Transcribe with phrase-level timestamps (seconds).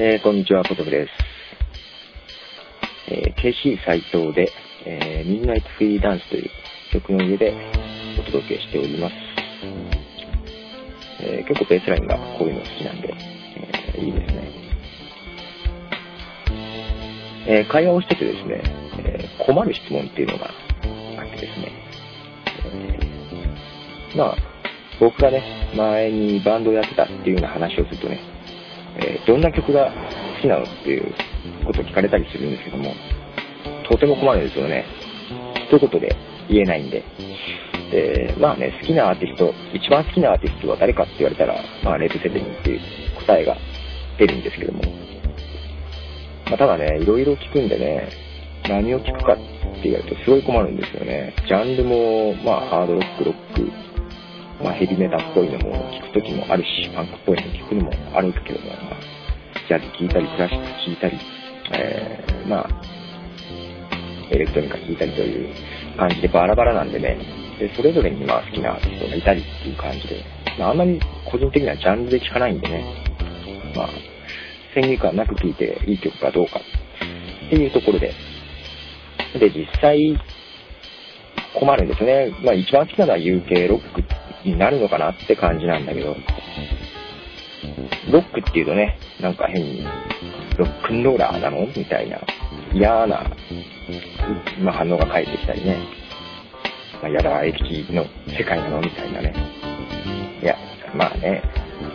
[0.00, 1.12] えー、こんにちは、ことぶです。
[3.08, 4.48] えー、KC 斎藤で、
[4.86, 6.50] えー、ミンナイトフリーダンスという
[6.92, 7.52] 曲の上で
[8.16, 9.14] お届けしております。
[11.20, 13.12] えー、結構ベースラインがこういうの好きなんで、
[13.96, 14.52] え、いいですね。
[17.48, 18.62] え、会話をしててですね、
[19.04, 20.52] え、困る質問っていうのが
[21.18, 21.72] あってですね、
[24.14, 24.36] え、まあ、
[25.00, 28.37] 僕がね、前にバンドをやってたっていうような話をするとね、
[28.98, 29.92] えー、どんな曲が
[30.36, 31.14] 好きなのっていう
[31.64, 32.92] ことを聞かれたりするんですけども、
[33.88, 34.84] とても困るんですよね。
[35.68, 36.16] 一言で
[36.48, 37.04] 言えないんで。
[37.90, 42.80] で、まあね、好きなアーティスト、一番好きなアーティストは誰かって言われたら、まあ、レッドセペリンっていう
[43.26, 43.56] 答えが
[44.18, 44.82] 出るんですけども、
[46.46, 48.08] まあ、ただね、いろいろ聞くんでね、
[48.68, 51.34] 何を聞くかって言われるとすごい困るんですよね。
[51.46, 53.87] ジャンルも、まあ、ハードロック、ロック、
[54.62, 59.00] まあ、ヘビメタっぽいのも聞く時もあるし、パンクっぽいの聞くのもあるけども、まあ、
[59.68, 61.18] ジャズ聞いたり、クラシック聞いたり、
[61.74, 62.68] えー、まあ、
[64.30, 65.54] エレクトニカ聞いたりという
[65.96, 67.18] 感じでバラバラなんでね、
[67.58, 70.24] でそれぞれにまあ好きなアーティストがいたりっていう感じで、
[70.58, 72.84] まあ、あんまり個人的にはジャンルで聞かないんでね、
[73.76, 73.88] まあ、
[74.74, 78.12] 先入観なく聴いていい曲かどうかっていうところで、
[79.38, 80.18] で、実際
[81.58, 82.32] 困るんですね。
[82.44, 84.04] まあ一番好きなのは UK ロックっ
[84.52, 86.16] になるのかなって感じなんだけど、
[88.10, 89.84] ロックっていうとね、なんか変に、
[90.56, 91.66] ロックンローラーなの？
[91.76, 92.20] みたいな、
[92.72, 93.30] 嫌な、
[94.60, 95.76] まあ、反応が返ってきたりね、
[97.02, 98.80] まあ、やだ、駅の世界なの？
[98.80, 99.34] みたいなね。
[100.42, 100.56] いや、
[100.94, 101.42] まあね、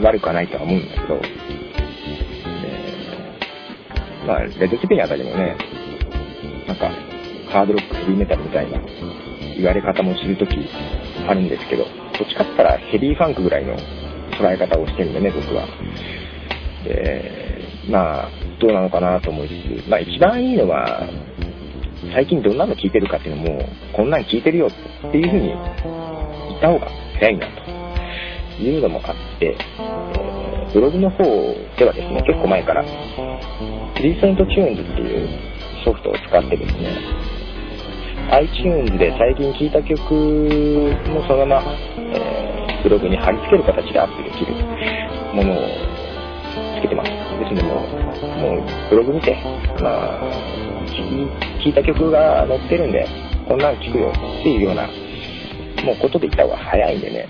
[0.00, 1.20] 悪くはないとは思うんだけど、
[2.64, 3.36] え
[4.26, 5.56] まあ、レッドスピンあたりもね、
[6.66, 6.90] なんか、
[7.48, 8.80] ハードロック、ヘビーメタルみたいな
[9.56, 10.56] 言われ方もするとき
[11.28, 11.84] あるんですけど、
[12.22, 13.76] どっちかって言ったらヘビーファンクぐらいの
[14.38, 15.66] 捉え方をしてるんでね、僕は。
[16.84, 18.28] で、まあ、
[18.60, 21.08] どうなのかなと思いつつ、まあ一番いいのは、
[22.14, 25.56] 最近どんなの聞いてるかっていうのも、こんなん聞いてるよっていうふうに言
[26.58, 26.88] った方が
[27.18, 27.46] 早いな
[28.58, 31.24] というのもあって、え、ブログの方
[31.76, 35.28] ではですね、結構前から、リーセントチューンズっていう
[35.84, 36.88] ソフトを使ってですね、
[38.32, 40.14] iTunes で最近聴いた曲
[41.12, 44.54] もそのまま、えー、ブログに貼り付ける形でアップできる
[45.34, 45.56] ものを
[46.78, 47.10] つけてます。
[47.10, 49.36] ですので、もう、もうブログ見て、
[49.82, 50.32] まあ、
[51.62, 53.06] 聴いた曲が載ってるんで、
[53.46, 54.86] こんなん聴くよっていうような、
[55.84, 57.28] もうことで言った方が早いんでね、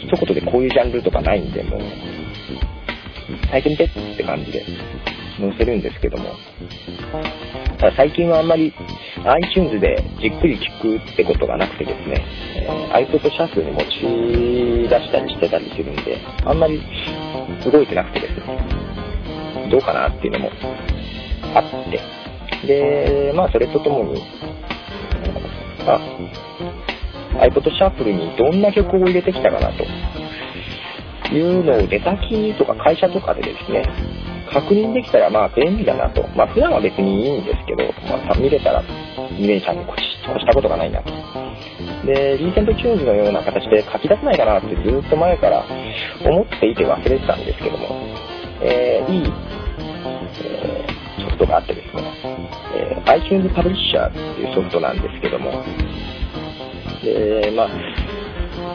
[0.00, 1.80] 一言でこういうジャンルとかないんで、もう、
[3.50, 4.64] 最近見てって感じで。
[5.38, 6.34] 載せるんですけども、
[7.78, 8.72] ただ最近はあんまり
[9.24, 12.24] iTunes でじっくり聞くってことがなくてですね、
[12.56, 16.82] え、iPod シャッフルに持ち出したりしてたりするんで、あんまり
[17.70, 20.50] 動いてなくてですね、どうかなっていうのも
[21.54, 24.22] あって、で、まあそれとともに、
[25.86, 26.00] あ、
[27.40, 29.84] iPod シャッフルにどんな曲を入れてきたかなと。
[31.34, 33.82] いうのを出先とか会社とかでですね、
[34.52, 36.26] 確認できたらまあ便利だなと。
[36.36, 38.82] まあ普段は別にいいんですけど、まあ見れたら
[39.32, 41.12] 見れちゃうに越したことがないなと。
[42.04, 45.64] で、リーセントチューンズのような形で書き出せないかなってずっと前から
[46.24, 47.88] 思っていて忘れてたんですけども、
[48.62, 49.32] えー、いい、
[50.44, 52.02] えー、ソフトがあってですね、
[52.76, 55.64] えー、iTunes パブリッシャーっていうソフトなんですけども、
[57.02, 57.68] で、まあ、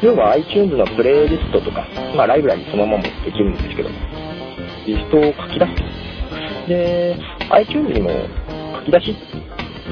[0.01, 4.22] 要は iTunes のプレイリストとか、まあライブラリそのままもできるんですけども、
[4.85, 6.67] リストを書き出す。
[6.67, 7.17] で、
[7.51, 8.09] iTunes にも
[8.79, 9.15] 書き出し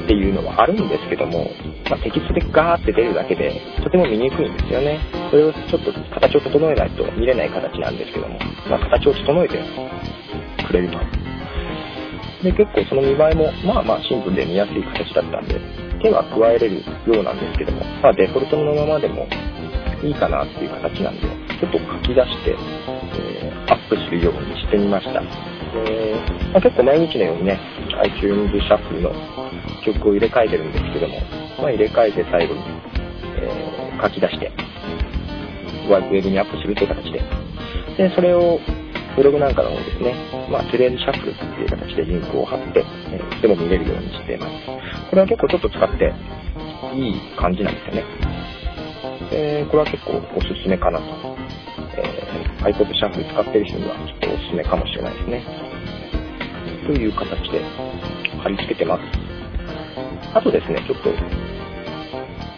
[0.04, 1.50] っていうのはあるんですけども、
[1.90, 4.98] まあ、テキストでガーって出るだけで、とても見にくいんですよね。
[5.30, 8.38] それをちょっと形を整えないと見れない形なんですけども、
[8.68, 9.58] まあ、形を整えて
[10.66, 10.98] くれると。
[12.42, 15.60] で、結構その見栄えも、まあまあシンプルで見やすい形だったんで、
[16.02, 19.28] 手は加えれるようなんですけども、まあデフォルトのままでも
[20.02, 25.20] いいかなっていう形なんで、ちょっと書き出して、えー、アップするようにしてみました。
[25.22, 25.28] で
[26.52, 27.60] まあ、結構毎日のようにね、
[28.02, 29.12] iTunes シャッフルの
[29.86, 31.20] 曲を入れ替えてるんですけども、
[31.58, 32.60] まあ、入れ替えて最後に、
[33.38, 34.50] えー、書き出して、
[35.86, 37.22] ウェブにアップするという形で、
[37.96, 38.58] で、それを
[39.14, 40.14] ブログなんかの方ですね、
[40.50, 44.52] まあ、トレードシャッフルっていう形でリンクを貼って、えー、でも見れるようにしています。
[45.10, 46.12] これは結構ちょっと使って
[46.96, 48.04] いい感じなんですよね。
[49.30, 51.31] えー、これは結構おすすめかなと。
[51.96, 55.44] えー、iPod シャッフル使ってる人にはちょっとおすすめかもしれないですね。
[56.86, 57.60] という形で
[58.42, 59.02] 貼り付けてます。
[60.34, 61.10] あとですね、ちょっと、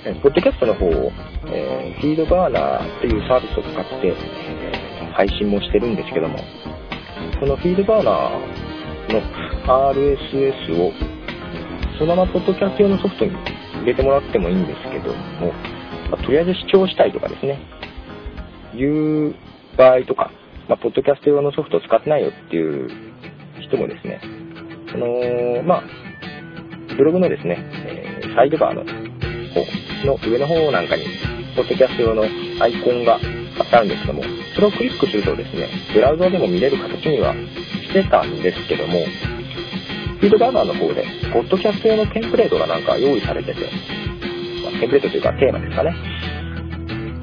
[0.04, 1.12] えー、ポッドキャストの方を、
[1.48, 6.38] えー、フィードバーナーっていうサービスを使って、えー、配信もしてるんですけども、
[7.40, 10.92] このフィードバーナーの RSS を
[11.98, 13.32] そのままポッドキャスト用のソフトに
[13.80, 15.52] 入れてもらってもいいんですけども、
[16.10, 17.58] まあ、とりあえず視聴したいとかですね、
[18.74, 19.34] いう
[19.76, 20.30] 場合とか、
[20.68, 22.88] まあ、ポッドキャスト用のソフトを使ってないよっていう
[23.60, 24.20] 人もですね、
[24.90, 25.82] その、まあ、
[26.96, 31.04] ブログのですね、えー、サイドバーの方の上の方なんかに、
[31.56, 34.22] ポッドキャスト用のアイコンが貼ってあるんですけども、
[34.54, 39.00] それをクリックするとですね、ブラウザでも見れる形にはしてたんですけども、
[40.20, 43.60] フィードバーナーの方で、ポッドキャスト用のテンプレートがなんか用意されてて、
[44.62, 45.94] まあ、テンプレートというかテーマですかね。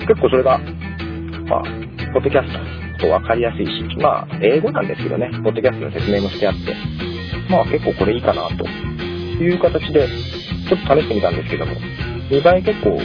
[0.07, 0.59] 結構それが、
[1.51, 1.63] まあ、
[2.13, 2.53] ポッドキャス
[2.97, 6.73] トと分かりやすいし、まあ、英語なんですけどね、ポッドキャストの説明もしてあって、
[7.49, 10.07] まあ結構これいいかなという形で、
[10.69, 11.73] ちょっと試してみたんですけども、
[12.29, 12.95] 見栄え結構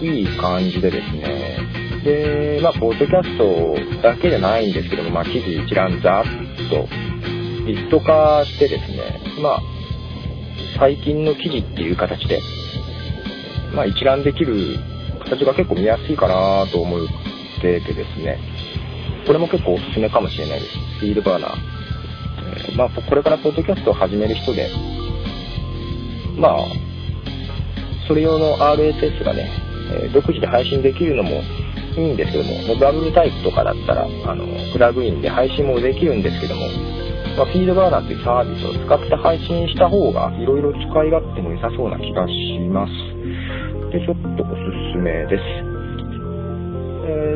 [0.00, 1.58] いい感じでですね、
[2.02, 6.88] で、まあ、ポッドキャストだけじゃないんですけども、まあ、記事一覧ざっと
[7.66, 9.60] リスト化してですね、まあ、
[10.78, 12.40] 最近の記事っていう形で、
[13.74, 14.78] まあ、一覧できる
[15.24, 17.06] 形が結構見やすいかなと思う
[17.58, 18.38] っててですね、
[19.26, 20.78] これも結構おすすめかもしれないです。
[21.00, 21.76] フィードバーナー。
[22.72, 24.70] え、まあ、これからポッドキャストを始める人で、
[26.38, 26.58] まあ、
[28.06, 29.50] それ用の RSS がね、
[30.04, 31.30] え、独自で配信できるのも
[31.96, 36.68] いいんですけども、ダブルタイプとかだったら、あの、プラグインで配信もできるんですけども、
[37.36, 42.92] まあ、フィードバーナーっていうサービスを使って配信した方が、いろいろ使い勝手も良さそうな気がします。
[43.92, 44.54] で、ちょっとおす
[44.92, 45.75] すめです。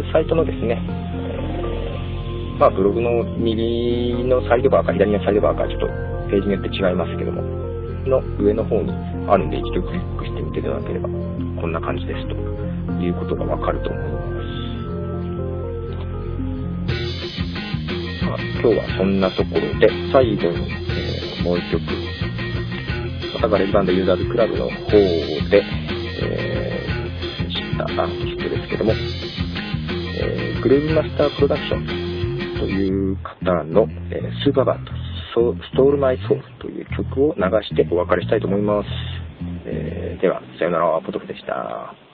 [0.05, 5.87] ー、サイトのですね、えー、まあ、ブログの右のサイドバーか左のサイドバーか、ちょっと
[6.31, 7.43] ページによって違いますけども、
[8.07, 8.93] の上の方に
[9.29, 11.09] あるんで、一度クリックしてみていただければ、
[11.61, 12.35] こんな感じですと
[13.03, 14.31] いうことがわかると思います。
[18.27, 21.83] まあ、今日はそんなところで、最後に、えー、もう一曲、
[23.35, 25.63] またガレージバンドユーザーズクラブの方で、
[26.23, 28.93] えー、知ったアーティストですけども、
[30.23, 31.87] えー、グレーブマスタープロダクション
[32.59, 34.93] という方の、えー、スーパーバンド、
[35.55, 38.89] Stole My Soul という曲を流してお別れしたいと思います。
[39.65, 42.10] えー、では、さよなら、ポトフでした。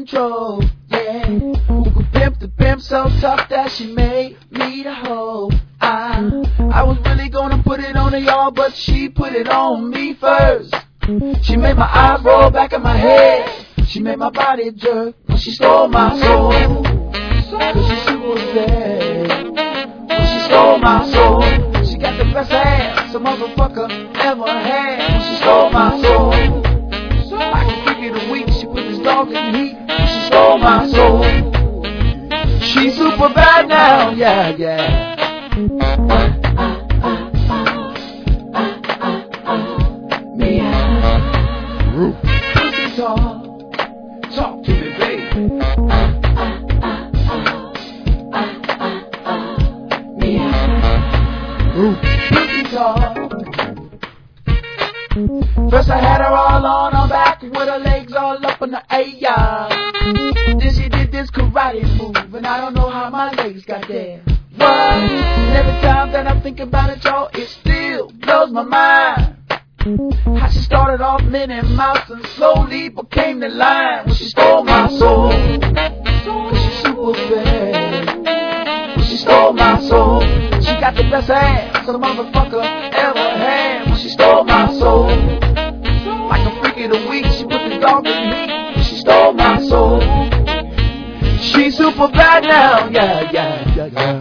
[0.00, 0.62] control.
[0.88, 5.50] Yeah, who could pimp the pimp so tough that she made me the hoe?
[5.80, 6.30] I,
[6.72, 10.74] I was really gonna put it on y'all, but she put it on me first.
[11.42, 13.66] She made my eyes roll back in my head.
[13.88, 15.16] She made my body jerk.
[15.36, 16.52] She stole my soul.
[16.82, 19.28] Cause she super sad.
[20.28, 21.84] She stole my soul.
[21.84, 25.20] She got the best ass a motherfucker ever had.
[25.20, 26.32] She stole my soul.
[27.32, 28.49] I can give you the week
[29.26, 29.76] stalking me.
[30.06, 31.22] She stole my soul.
[32.60, 35.89] She's super bad now, yeah, yeah.
[62.40, 64.22] And I don't know how my legs got there.
[64.56, 64.70] What?
[64.70, 69.36] And every time that I think about it, y'all, it still blows my mind.
[70.38, 74.88] How she started off Minnie Mouse and slowly became the line when she stole my
[74.88, 75.30] soul.
[75.30, 78.96] She's super bad.
[78.96, 80.22] When she stole my soul.
[80.62, 85.08] She got the best ass a motherfucker ever had when she stole my soul
[86.28, 87.26] Like a freak of the week.
[87.32, 88.46] She put the dog in me.
[88.76, 90.29] when She stole my soul.
[91.40, 92.88] She's super bad now.
[92.90, 94.19] Yeah, yeah, yeah, yeah.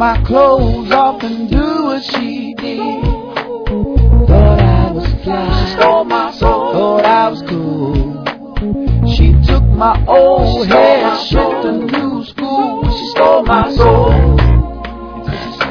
[0.00, 3.04] My clothes off and do what she did.
[4.26, 5.66] Thought I was fly.
[5.66, 6.72] She stole my soul.
[6.72, 8.24] Thought I was cool.
[9.14, 12.90] She took my old hair, shipped a new school.
[12.96, 14.38] She stole my soul.
[15.28, 15.68] She.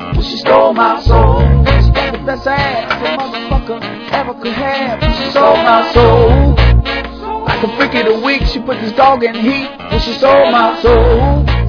[0.00, 1.40] Well, she stole my soul.
[1.84, 4.98] She got the best ass a motherfucker ever could have.
[5.14, 6.54] She stole my soul.
[7.44, 9.68] Like a freak of the week, she put this dog in heat.
[9.78, 11.59] Well, she stole my soul.